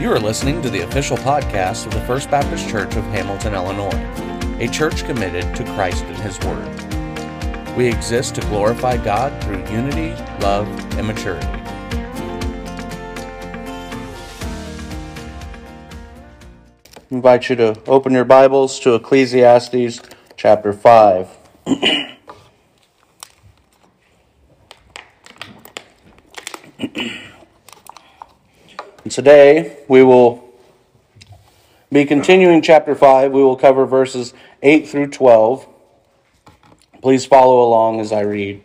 [0.00, 3.90] You are listening to the official podcast of the First Baptist Church of Hamilton, Illinois,
[4.58, 7.76] a church committed to Christ and His Word.
[7.76, 10.66] We exist to glorify God through unity, love,
[10.96, 11.46] and maturity.
[16.96, 20.00] I invite you to open your Bibles to Ecclesiastes
[20.34, 21.28] chapter 5.
[29.02, 30.46] And today we will
[31.90, 33.32] be continuing chapter 5.
[33.32, 35.66] We will cover verses 8 through 12.
[37.00, 38.62] Please follow along as I read.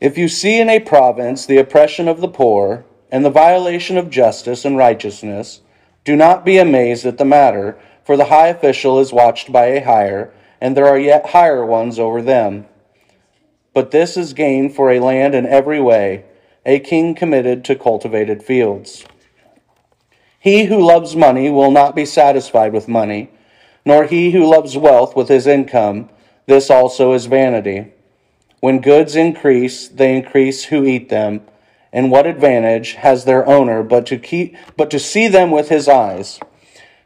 [0.00, 4.08] If you see in a province the oppression of the poor and the violation of
[4.08, 5.60] justice and righteousness,
[6.04, 9.84] do not be amazed at the matter, for the high official is watched by a
[9.84, 12.64] higher, and there are yet higher ones over them.
[13.74, 16.24] But this is gain for a land in every way
[16.64, 19.04] a king committed to cultivated fields.
[20.38, 23.30] He who loves money will not be satisfied with money,
[23.84, 26.08] nor he who loves wealth with his income.
[26.46, 27.92] This also is vanity.
[28.60, 31.42] When goods increase, they increase who eat them.
[31.92, 35.88] And what advantage has their owner but to keep but to see them with his
[35.88, 36.40] eyes?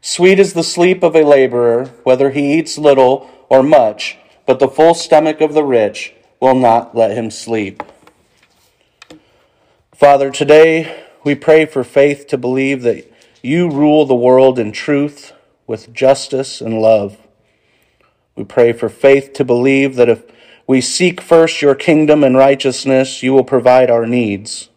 [0.01, 4.69] Sweet is the sleep of a laborer, whether he eats little or much, but the
[4.69, 7.83] full stomach of the rich will not let him sleep.
[9.97, 15.33] Father, today we pray for faith to believe that you rule the world in truth
[15.65, 17.17] with justice and love.
[18.35, 20.21] We pray for faith to believe that if
[20.67, 24.69] we seek first your kingdom and righteousness, you will provide our needs.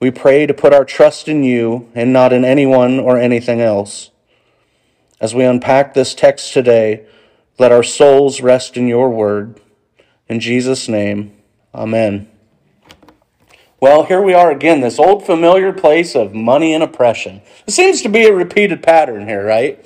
[0.00, 4.10] We pray to put our trust in you and not in anyone or anything else.
[5.20, 7.06] As we unpack this text today,
[7.56, 9.60] let our souls rest in your word.
[10.28, 11.36] In Jesus' name,
[11.72, 12.28] amen.
[13.80, 17.42] Well, here we are again, this old familiar place of money and oppression.
[17.66, 19.84] It seems to be a repeated pattern here, right?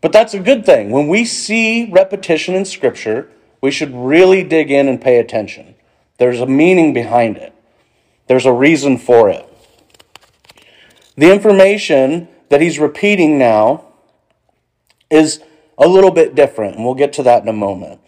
[0.00, 0.90] But that's a good thing.
[0.90, 3.28] When we see repetition in Scripture,
[3.60, 5.74] we should really dig in and pay attention.
[6.18, 7.52] There's a meaning behind it,
[8.28, 9.44] there's a reason for it.
[11.16, 13.86] The information that he's repeating now
[15.10, 15.40] is
[15.78, 18.00] a little bit different, and we'll get to that in a moment.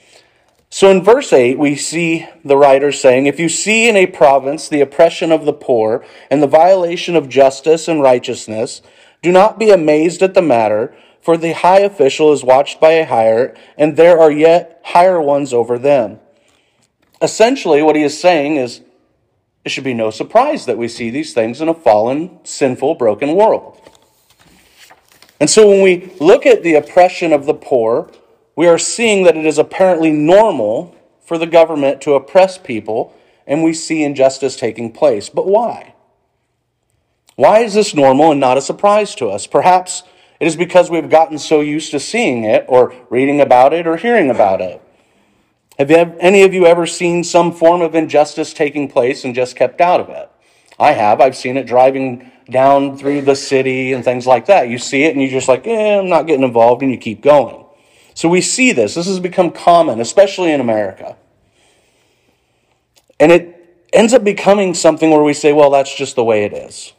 [0.70, 4.68] So in verse 8, we see the writer saying, If you see in a province
[4.68, 8.82] the oppression of the poor and the violation of justice and righteousness,
[9.22, 13.06] do not be amazed at the matter, for the high official is watched by a
[13.06, 16.20] higher, and there are yet higher ones over them.
[17.20, 18.82] Essentially, what he is saying is,
[19.64, 23.34] it should be no surprise that we see these things in a fallen, sinful, broken
[23.34, 23.80] world.
[25.40, 28.10] And so when we look at the oppression of the poor,
[28.58, 33.14] we are seeing that it is apparently normal for the government to oppress people,
[33.46, 35.28] and we see injustice taking place.
[35.28, 35.94] But why?
[37.36, 39.47] Why is this normal and not a surprise to us?
[39.47, 40.02] Perhaps
[40.41, 43.97] it is because we've gotten so used to seeing it, or reading about it, or
[43.97, 44.82] hearing about it.
[45.78, 49.80] Have any of you ever seen some form of injustice taking place and just kept
[49.80, 50.28] out of it?
[50.80, 51.20] I have.
[51.20, 54.68] I've seen it driving down through the city and things like that.
[54.68, 57.20] You see it and you're just like, eh, I'm not getting involved, and you keep
[57.20, 57.66] going.
[58.18, 58.96] So we see this.
[58.96, 61.16] This has become common, especially in America.
[63.20, 66.52] And it ends up becoming something where we say, well, that's just the way it
[66.52, 66.94] is.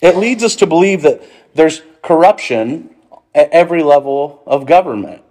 [0.00, 1.22] It leads us to believe that
[1.54, 2.90] there's corruption
[3.32, 5.22] at every level of government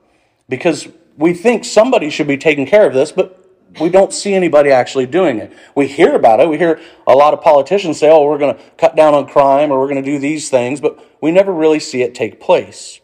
[0.47, 3.45] because we think somebody should be taking care of this, but
[3.81, 5.51] we don't see anybody actually doing it.
[5.75, 6.47] We hear about it.
[6.47, 9.69] We hear a lot of politicians say, oh, we're going to cut down on crime
[9.69, 13.01] or we're going to do these things, but we never really see it take place.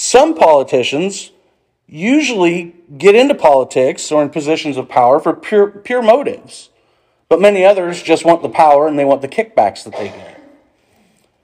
[0.00, 1.32] Some politicians
[1.88, 6.70] usually get into politics or in positions of power for pure, pure motives,
[7.28, 10.40] but many others just want the power and they want the kickbacks that they get.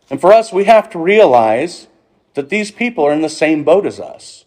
[0.09, 1.88] And for us, we have to realize
[2.34, 4.44] that these people are in the same boat as us.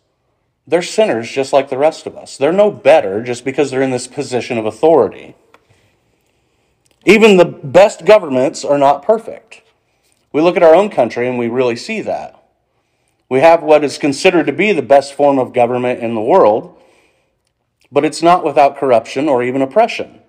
[0.65, 2.37] They're sinners just like the rest of us.
[2.37, 5.35] They're no better just because they're in this position of authority.
[7.05, 9.63] Even the best governments are not perfect.
[10.31, 12.36] We look at our own country and we really see that.
[13.29, 16.81] We have what is considered to be the best form of government in the world,
[17.91, 20.21] but it's not without corruption or even oppression.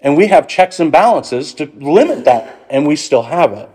[0.00, 3.68] And we have checks and balances to limit that, and we still have it.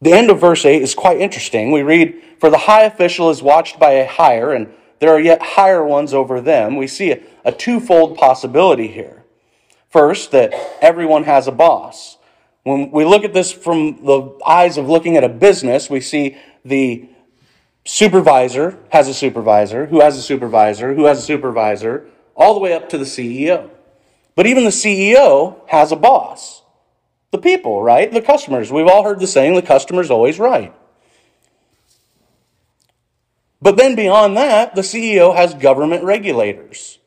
[0.00, 1.72] The end of verse 8 is quite interesting.
[1.72, 5.42] We read, For the high official is watched by a higher, and there are yet
[5.42, 6.76] higher ones over them.
[6.76, 9.24] We see a, a twofold possibility here.
[9.88, 12.15] First, that everyone has a boss.
[12.66, 16.36] When we look at this from the eyes of looking at a business, we see
[16.64, 17.08] the
[17.84, 22.72] supervisor has a supervisor, who has a supervisor, who has a supervisor, all the way
[22.72, 23.70] up to the CEO.
[24.34, 26.64] But even the CEO has a boss.
[27.30, 28.10] The people, right?
[28.10, 28.72] The customers.
[28.72, 30.74] We've all heard the saying, the customer's always right.
[33.62, 36.98] But then beyond that, the CEO has government regulators.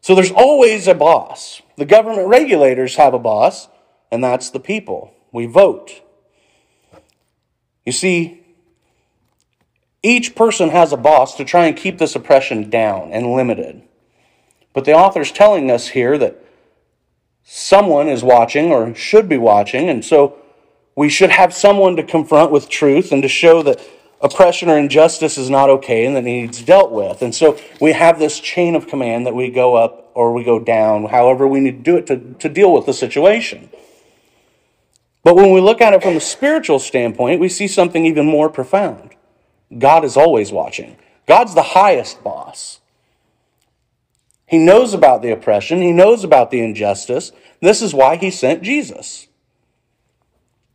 [0.00, 1.62] So there's always a boss.
[1.76, 3.68] The government regulators have a boss,
[4.10, 5.14] and that's the people.
[5.32, 6.02] We vote.
[7.84, 8.42] You see,
[10.02, 13.82] each person has a boss to try and keep this oppression down and limited.
[14.72, 16.44] But the author's telling us here that
[17.42, 20.38] someone is watching or should be watching, and so
[20.94, 23.80] we should have someone to confront with truth and to show that
[24.20, 27.22] oppression or injustice is not okay and that needs dealt with.
[27.22, 30.58] And so we have this chain of command that we go up or we go
[30.58, 33.70] down, however we need to do it to, to deal with the situation.
[35.28, 38.48] But when we look at it from a spiritual standpoint, we see something even more
[38.48, 39.10] profound.
[39.76, 40.96] God is always watching.
[41.26, 42.80] God's the highest boss.
[44.46, 45.82] He knows about the oppression.
[45.82, 47.30] He knows about the injustice.
[47.60, 49.28] This is why he sent Jesus.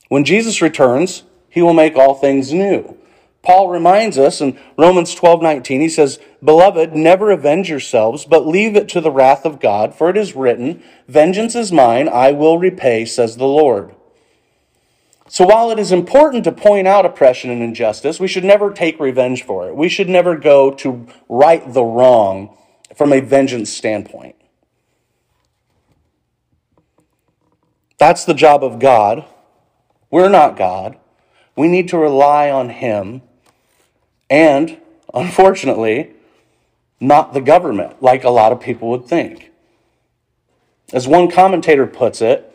[0.10, 2.96] When Jesus returns, he will make all things new.
[3.42, 8.76] Paul reminds us in Romans 12 19, he says, Beloved, never avenge yourselves, but leave
[8.76, 12.60] it to the wrath of God, for it is written, Vengeance is mine, I will
[12.60, 13.96] repay, says the Lord.
[15.34, 19.00] So while it is important to point out oppression and injustice, we should never take
[19.00, 19.76] revenge for it.
[19.76, 22.56] We should never go to right the wrong
[22.96, 24.36] from a vengeance standpoint.
[27.98, 29.26] That's the job of God.
[30.12, 31.00] We're not God.
[31.56, 33.24] We need to rely on Him
[34.30, 34.80] and,
[35.16, 36.12] unfortunately,
[37.00, 39.52] not the government, like a lot of people would think.
[40.94, 42.54] As one commentator puts it,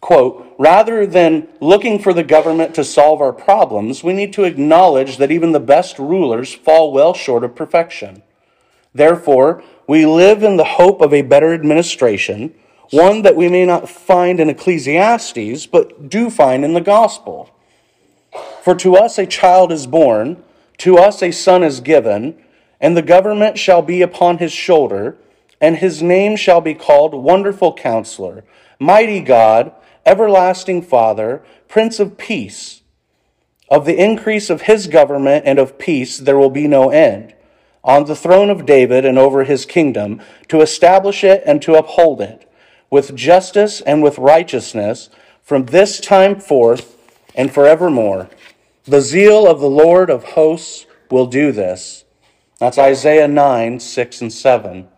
[0.00, 5.18] quote, rather than looking for the government to solve our problems, we need to acknowledge
[5.18, 8.22] that even the best rulers fall well short of perfection.
[8.94, 12.54] Therefore, we live in the hope of a better administration,
[12.90, 17.50] one that we may not find in Ecclesiastes, but do find in the gospel.
[18.62, 20.42] For to us a child is born,
[20.78, 22.36] to us a son is given,
[22.80, 25.16] and the government shall be upon his shoulder,
[25.60, 28.44] and his name shall be called Wonderful Counselor,
[28.78, 29.72] Mighty God,
[30.06, 32.82] Everlasting Father, Prince of Peace.
[33.68, 37.34] Of the increase of his government and of peace there will be no end.
[37.82, 42.20] On the throne of David and over his kingdom, to establish it and to uphold
[42.20, 42.48] it,
[42.88, 45.10] with justice and with righteousness,
[45.42, 46.96] from this time forth
[47.34, 48.30] and forevermore.
[48.84, 52.04] The zeal of the Lord of hosts will do this.
[52.58, 54.88] That's Isaiah 9, 6, and 7.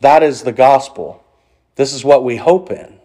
[0.00, 1.24] That is the gospel.
[1.74, 2.98] This is what we hope in.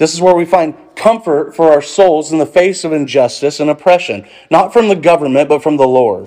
[0.00, 3.68] This is where we find comfort for our souls in the face of injustice and
[3.68, 6.24] oppression, not from the government, but from the Lord.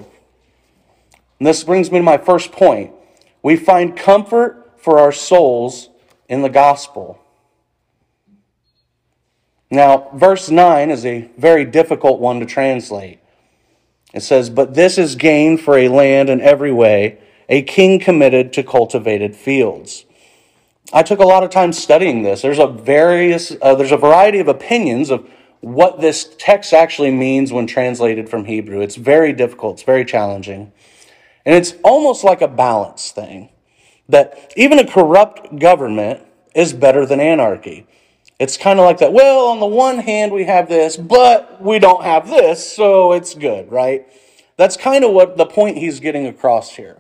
[1.40, 2.94] And this brings me to my first point.
[3.42, 5.90] We find comfort for our souls
[6.30, 7.20] in the gospel.
[9.72, 13.22] Now, verse 9 is a very difficult one to translate.
[14.14, 17.18] It says, But this is gain for a land in every way,
[17.50, 20.06] a king committed to cultivated fields.
[20.92, 22.42] I took a lot of time studying this.
[22.42, 25.30] There's a various, uh, there's a variety of opinions of
[25.62, 28.82] what this text actually means when translated from Hebrew.
[28.82, 29.76] It's very difficult.
[29.76, 30.74] It's very challenging.
[31.46, 33.50] And it's almost like a balance thing
[34.10, 36.22] that even a corrupt government
[36.54, 37.88] is better than anarchy.
[38.40, 39.14] It's kind of like that.
[39.14, 43.34] Well, on the one hand, we have this, but we don't have this, so it's
[43.34, 44.06] good, right?
[44.58, 47.00] That's kind of what the point he's getting across here.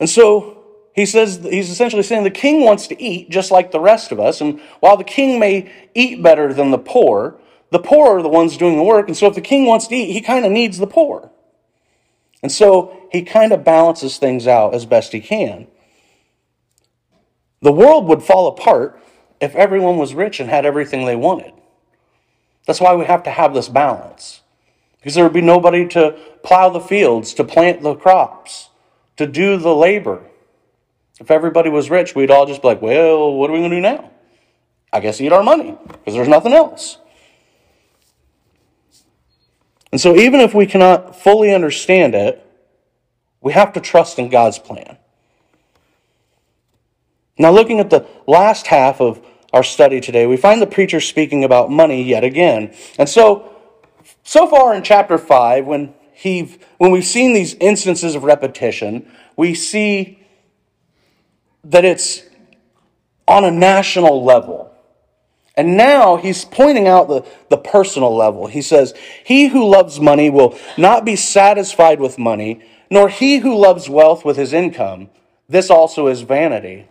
[0.00, 0.63] And so
[0.94, 4.20] he says, he's essentially saying the king wants to eat just like the rest of
[4.20, 4.40] us.
[4.40, 7.36] And while the king may eat better than the poor,
[7.70, 9.08] the poor are the ones doing the work.
[9.08, 11.32] And so if the king wants to eat, he kind of needs the poor.
[12.44, 15.66] And so he kind of balances things out as best he can.
[17.60, 19.00] The world would fall apart
[19.40, 21.54] if everyone was rich and had everything they wanted.
[22.66, 24.42] That's why we have to have this balance.
[24.98, 28.70] Because there would be nobody to plow the fields, to plant the crops,
[29.16, 30.22] to do the labor.
[31.20, 33.76] If everybody was rich, we'd all just be like, well, what are we going to
[33.76, 34.10] do now?
[34.92, 36.98] I guess eat our money, because there's nothing else.
[39.92, 42.44] And so, even if we cannot fully understand it,
[43.40, 44.98] we have to trust in God's plan.
[47.38, 51.44] Now, looking at the last half of our study today, we find the preacher speaking
[51.44, 52.74] about money yet again.
[52.98, 53.52] And so,
[54.24, 59.54] so far in chapter 5, when, he, when we've seen these instances of repetition, we
[59.54, 60.23] see
[61.64, 62.22] that it's
[63.26, 64.70] on a national level.
[65.56, 68.46] And now he's pointing out the, the personal level.
[68.48, 68.92] He says,
[69.24, 74.24] He who loves money will not be satisfied with money, nor he who loves wealth
[74.24, 75.10] with his income.
[75.48, 76.88] this also is vanity.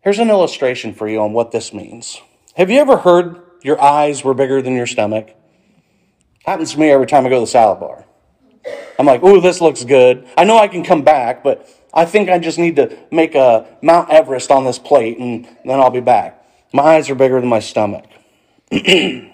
[0.00, 2.20] Here's an illustration for you on what this means.
[2.54, 5.30] Have you ever heard your eyes were bigger than your stomach?
[6.44, 8.06] Happens to me every time I go to the salad bar.
[8.98, 10.26] I'm like, ooh, this looks good.
[10.36, 13.66] I know I can come back, but I think I just need to make a
[13.82, 16.44] Mount Everest on this plate and then I'll be back.
[16.72, 18.04] My eyes are bigger than my stomach.
[18.70, 19.32] when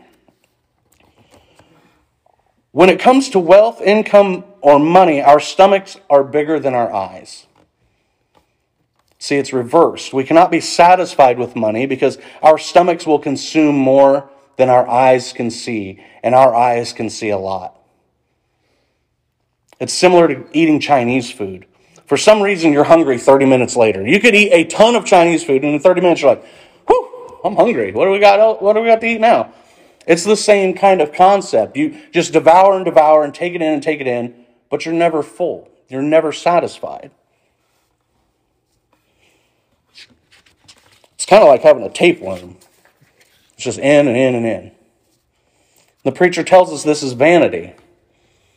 [2.88, 7.46] it comes to wealth, income, or money, our stomachs are bigger than our eyes.
[9.18, 10.12] See, it's reversed.
[10.12, 15.32] We cannot be satisfied with money because our stomachs will consume more than our eyes
[15.32, 17.75] can see, and our eyes can see a lot.
[19.78, 21.66] It's similar to eating Chinese food.
[22.06, 24.06] For some reason, you're hungry 30 minutes later.
[24.06, 26.44] You could eat a ton of Chinese food, and in 30 minutes, you're like,
[26.86, 27.92] whew, I'm hungry.
[27.92, 29.52] What do we got, what do we got to eat now?
[30.06, 31.76] It's the same kind of concept.
[31.76, 34.94] You just devour and devour and take it in and take it in, but you're
[34.94, 35.68] never full.
[35.88, 37.10] You're never satisfied.
[41.14, 42.56] It's kind of like having a tapeworm.
[43.54, 44.72] It's just in and in and in.
[46.04, 47.74] The preacher tells us this is vanity.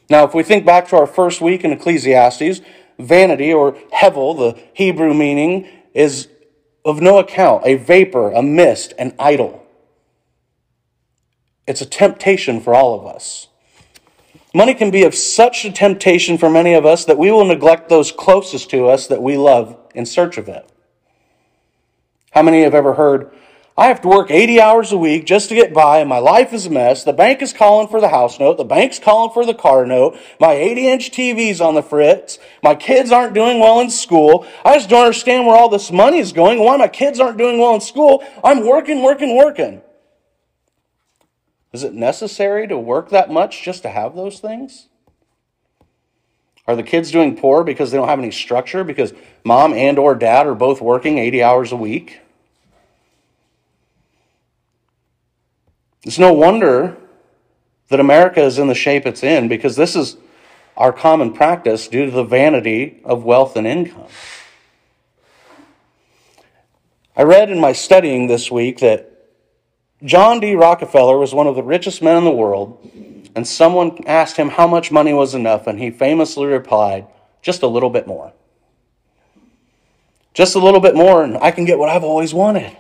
[0.10, 2.62] Now, if we think back to our first week in Ecclesiastes,
[2.98, 6.28] vanity or hevel, the Hebrew meaning, is
[6.84, 9.66] of no account, a vapor, a mist, an idol.
[11.68, 13.48] It's a temptation for all of us.
[14.54, 17.90] Money can be of such a temptation for many of us that we will neglect
[17.90, 20.68] those closest to us that we love in search of it.
[22.32, 23.32] How many have ever heard,
[23.80, 26.52] I have to work 80 hours a week just to get by, and my life
[26.52, 27.06] is a mess.
[27.06, 28.58] The bank is calling for the house note.
[28.58, 30.20] The bank's calling for the car note.
[30.38, 32.40] My 80 inch TV's on the fritz.
[32.62, 34.46] My kids aren't doing well in school.
[34.66, 37.58] I just don't understand where all this money is going, why my kids aren't doing
[37.58, 38.22] well in school.
[38.44, 39.82] I'm working, working, working.
[41.72, 44.90] Is it necessary to work that much just to have those things?
[46.68, 49.14] Are the kids doing poor because they don't have any structure because
[49.46, 52.20] mom and or dad are both working 80 hours a week?
[56.04, 56.98] It's no wonder
[57.90, 60.18] that America is in the shape it's in because this is
[60.78, 64.08] our common practice due to the vanity of wealth and income.
[67.16, 69.12] I read in my studying this week that
[70.04, 70.56] John D.
[70.56, 72.80] Rockefeller was one of the richest men in the world
[73.36, 77.08] and someone asked him how much money was enough, and he famously replied,
[77.42, 78.34] Just a little bit more.
[80.34, 82.76] Just a little bit more, and I can get what I've always wanted.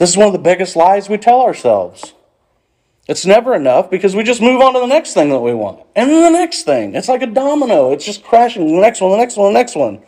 [0.00, 2.14] This is one of the biggest lies we tell ourselves.
[3.06, 5.84] It's never enough because we just move on to the next thing that we want.
[5.94, 6.94] And then the next thing.
[6.94, 7.92] It's like a domino.
[7.92, 8.66] It's just crashing.
[8.66, 10.00] The next one, the next one, the next one.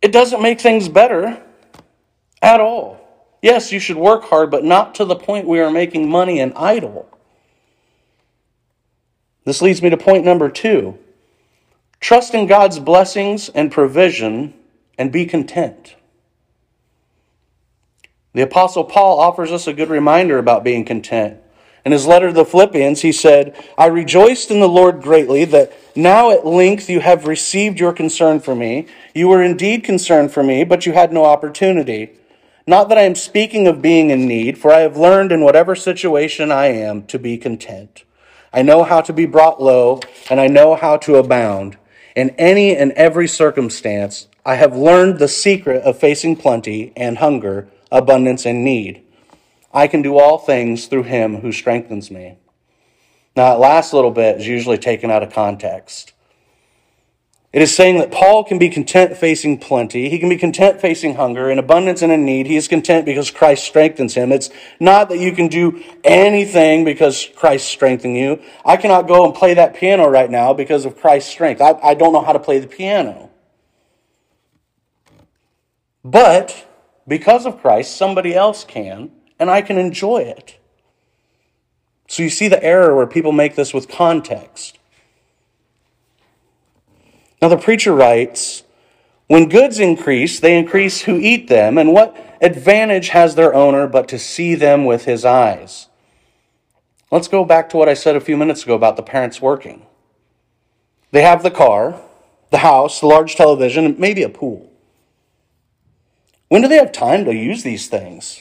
[0.00, 1.42] It doesn't make things better
[2.40, 2.98] at all.
[3.42, 6.54] Yes, you should work hard, but not to the point we are making money an
[6.56, 7.06] idol.
[9.44, 10.98] This leads me to point number two
[12.00, 14.54] trust in God's blessings and provision
[14.96, 15.96] and be content.
[18.34, 21.38] The Apostle Paul offers us a good reminder about being content.
[21.84, 25.72] In his letter to the Philippians, he said, I rejoiced in the Lord greatly that
[25.94, 28.86] now at length you have received your concern for me.
[29.14, 32.10] You were indeed concerned for me, but you had no opportunity.
[32.66, 35.76] Not that I am speaking of being in need, for I have learned in whatever
[35.76, 38.04] situation I am to be content.
[38.52, 40.00] I know how to be brought low,
[40.30, 41.76] and I know how to abound.
[42.16, 47.68] In any and every circumstance, I have learned the secret of facing plenty and hunger,
[47.94, 49.02] abundance and need.
[49.72, 52.38] I can do all things through him who strengthens me.
[53.36, 56.12] Now, that last little bit is usually taken out of context.
[57.52, 60.08] It is saying that Paul can be content facing plenty.
[60.08, 62.46] He can be content facing hunger, in abundance and in need.
[62.46, 64.32] He is content because Christ strengthens him.
[64.32, 68.42] It's not that you can do anything because Christ strengthens you.
[68.64, 71.60] I cannot go and play that piano right now because of Christ's strength.
[71.60, 73.30] I, I don't know how to play the piano.
[76.04, 76.66] But
[77.06, 80.58] because of Christ, somebody else can, and I can enjoy it.
[82.08, 84.78] So you see the error where people make this with context.
[87.42, 88.62] Now, the preacher writes
[89.26, 94.08] When goods increase, they increase who eat them, and what advantage has their owner but
[94.08, 95.88] to see them with his eyes?
[97.10, 99.86] Let's go back to what I said a few minutes ago about the parents working.
[101.10, 102.00] They have the car,
[102.50, 104.70] the house, the large television, maybe a pool.
[106.54, 108.40] When do they have time to use these things?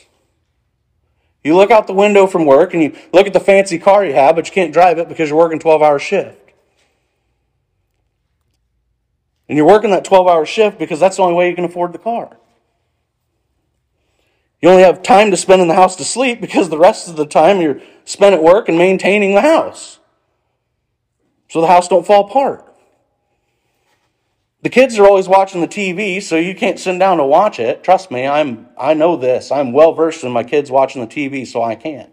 [1.44, 4.14] You look out the window from work and you look at the fancy car you
[4.14, 6.54] have, but you can't drive it because you're working 12 hour shift.
[9.50, 11.92] And you're working that 12 hour shift because that's the only way you can afford
[11.92, 12.38] the car.
[14.62, 17.16] You only have time to spend in the house to sleep because the rest of
[17.16, 19.98] the time you're spent at work and maintaining the house.
[21.50, 22.73] So the house don't fall apart.
[24.64, 27.84] The kids are always watching the TV, so you can't sit down to watch it.
[27.84, 29.52] Trust me, I'm I know this.
[29.52, 32.10] I'm well versed in my kids watching the TV, so I can't.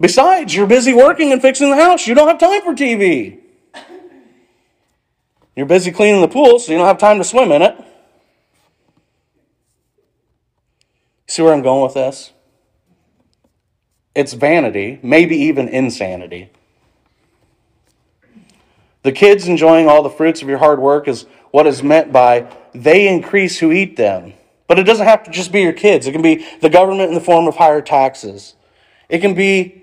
[0.00, 2.06] Besides, you're busy working and fixing the house.
[2.06, 3.40] You don't have time for TV.
[5.54, 7.76] You're busy cleaning the pool, so you don't have time to swim in it.
[11.26, 12.32] See where I'm going with this?
[14.14, 16.50] It's vanity, maybe even insanity.
[19.02, 22.52] The kids enjoying all the fruits of your hard work is what is meant by
[22.74, 24.34] they increase who eat them.
[24.66, 26.06] But it doesn't have to just be your kids.
[26.06, 28.54] It can be the government in the form of higher taxes.
[29.08, 29.82] It can be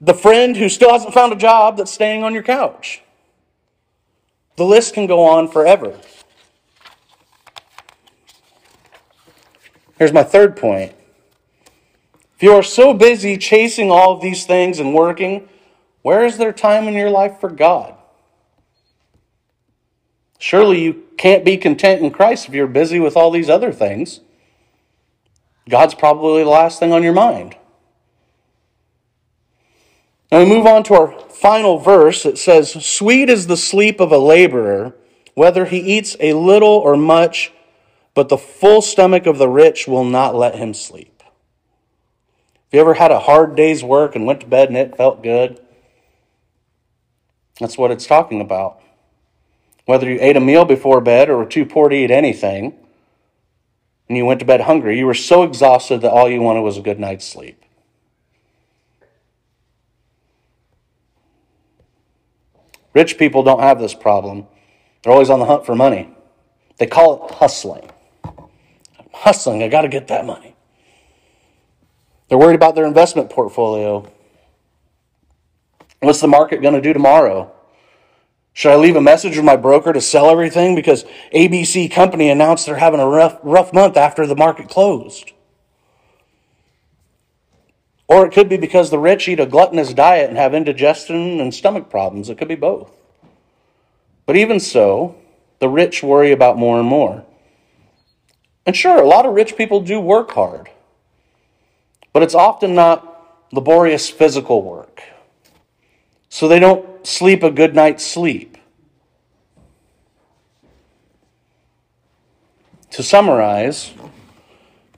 [0.00, 3.02] the friend who still hasn't found a job that's staying on your couch.
[4.56, 5.98] The list can go on forever.
[9.98, 10.92] Here's my third point.
[12.34, 15.48] If you are so busy chasing all of these things and working,
[16.02, 17.94] where is there time in your life for God?
[20.38, 24.20] Surely you can't be content in Christ if you're busy with all these other things.
[25.68, 27.56] God's probably the last thing on your mind.
[30.30, 32.26] And we move on to our final verse.
[32.26, 34.94] It says, Sweet is the sleep of a laborer,
[35.34, 37.52] whether he eats a little or much,
[38.14, 41.22] but the full stomach of the rich will not let him sleep.
[41.22, 45.22] Have you ever had a hard day's work and went to bed and it felt
[45.22, 45.60] good?
[47.60, 48.80] That's what it's talking about.
[49.86, 52.74] Whether you ate a meal before bed or were too poor to eat anything,
[54.08, 56.76] and you went to bed hungry, you were so exhausted that all you wanted was
[56.76, 57.62] a good night's sleep.
[62.94, 64.46] Rich people don't have this problem.
[65.02, 66.10] They're always on the hunt for money.
[66.78, 67.88] They call it hustling.
[68.24, 70.56] I'm hustling, I got to get that money.
[72.28, 74.10] They're worried about their investment portfolio.
[76.00, 77.52] What's the market going to do tomorrow?
[78.56, 82.64] Should I leave a message with my broker to sell everything because ABC company announced
[82.64, 85.32] they're having a rough, rough month after the market closed?
[88.08, 91.54] Or it could be because the rich eat a gluttonous diet and have indigestion and
[91.54, 92.30] stomach problems.
[92.30, 92.90] It could be both.
[94.24, 95.16] But even so,
[95.58, 97.26] the rich worry about more and more.
[98.64, 100.70] And sure, a lot of rich people do work hard,
[102.14, 105.02] but it's often not laborious physical work.
[106.30, 108.58] So they don't sleep a good night's sleep.
[112.90, 113.92] To summarize,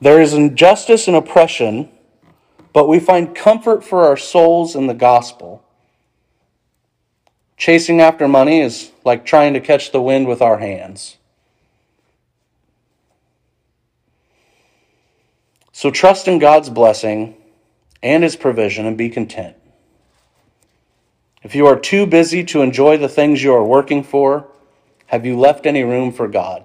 [0.01, 1.91] there is injustice and oppression
[2.79, 5.65] but we find comfort for our souls in the gospel.
[7.57, 11.17] Chasing after money is like trying to catch the wind with our hands.
[15.73, 17.37] So trust in God's blessing
[18.01, 19.57] and His provision and be content.
[21.43, 24.47] If you are too busy to enjoy the things you are working for,
[25.07, 26.65] have you left any room for God?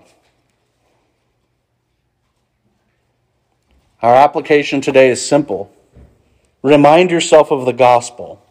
[4.02, 5.72] Our application today is simple.
[6.62, 8.44] Remind yourself of the gospel.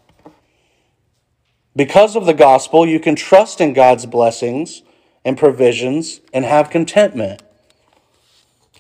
[1.75, 4.83] Because of the gospel, you can trust in God's blessings
[5.25, 7.43] and provisions and have contentment.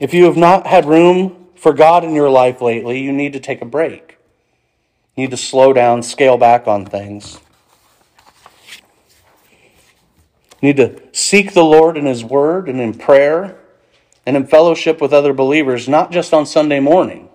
[0.00, 3.40] If you have not had room for God in your life lately, you need to
[3.40, 4.11] take a break.
[5.16, 7.38] Need to slow down, scale back on things.
[10.62, 13.58] Need to seek the Lord in His Word and in prayer
[14.24, 17.28] and in fellowship with other believers, not just on Sunday morning.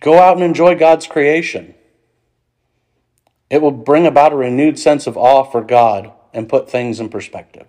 [0.00, 1.74] Go out and enjoy God's creation.
[3.50, 7.08] It will bring about a renewed sense of awe for God and put things in
[7.08, 7.68] perspective.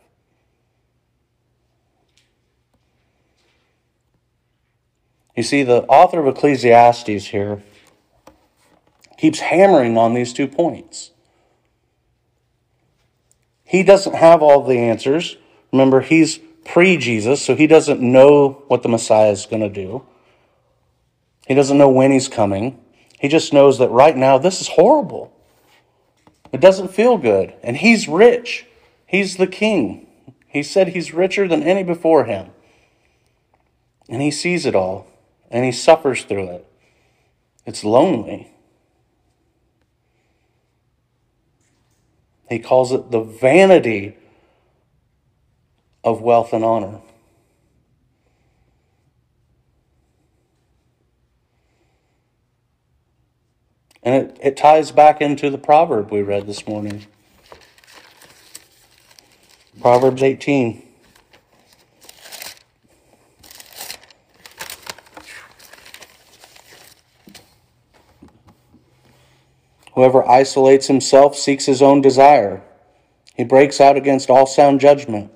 [5.35, 7.61] You see, the author of Ecclesiastes here
[9.17, 11.11] keeps hammering on these two points.
[13.63, 15.37] He doesn't have all the answers.
[15.71, 20.05] Remember, he's pre Jesus, so he doesn't know what the Messiah is going to do.
[21.47, 22.79] He doesn't know when he's coming.
[23.19, 25.33] He just knows that right now this is horrible.
[26.51, 27.53] It doesn't feel good.
[27.63, 28.65] And he's rich.
[29.05, 30.07] He's the king.
[30.47, 32.51] He said he's richer than any before him.
[34.07, 35.07] And he sees it all.
[35.55, 36.67] And he suffers through it.
[37.65, 38.51] It's lonely.
[42.49, 44.17] He calls it the vanity
[46.03, 46.99] of wealth and honor.
[54.03, 57.05] And it, it ties back into the proverb we read this morning.
[59.79, 60.84] Proverbs 18.
[69.95, 72.61] Whoever isolates himself seeks his own desire.
[73.35, 75.31] He breaks out against all sound judgment.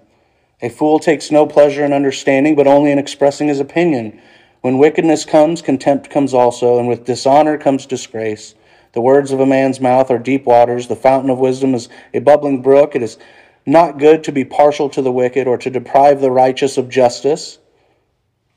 [0.62, 4.22] A fool takes no pleasure in understanding, but only in expressing his opinion.
[4.62, 8.56] When wickedness comes, contempt comes also, and with dishonor comes disgrace.
[8.92, 10.88] The words of a man's mouth are deep waters.
[10.88, 12.96] The fountain of wisdom is a bubbling brook.
[12.96, 13.18] It is
[13.66, 17.60] not good to be partial to the wicked or to deprive the righteous of justice.